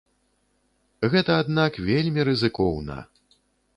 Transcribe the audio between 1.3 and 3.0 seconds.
аднак, вельмі рызыкоўна.